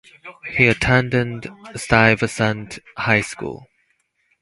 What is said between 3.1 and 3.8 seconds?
School.